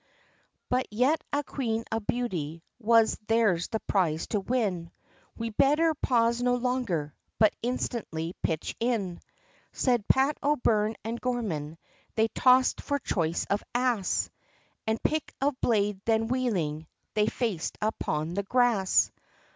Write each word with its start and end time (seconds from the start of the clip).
But 0.67 0.87
yet 0.89 1.23
a 1.31 1.43
queen 1.43 1.83
of 1.91 2.07
beauty 2.07 2.63
was 2.79 3.19
their's 3.27 3.67
the 3.67 3.79
prize 3.81 4.25
to 4.29 4.39
win. 4.39 4.89
"We 5.37 5.51
better 5.51 5.93
pause 5.93 6.41
no 6.41 6.55
longer, 6.55 7.13
but 7.37 7.53
instantly 7.61 8.33
pitch 8.41 8.75
in," 8.79 9.19
Said 9.73 10.07
Pat 10.07 10.39
O'Byrne, 10.41 10.95
and 11.03 11.21
Gorman. 11.21 11.77
They 12.15 12.29
tossed 12.29 12.81
for 12.81 12.97
choice 12.97 13.45
of 13.51 13.63
ass, 13.75 14.31
And 14.87 14.97
pick 15.03 15.35
of 15.39 15.61
blade, 15.61 16.01
then 16.05 16.29
wheeling, 16.29 16.87
they 17.13 17.27
faced 17.27 17.77
upon 17.79 18.33
the 18.33 18.41
grass. 18.41 19.11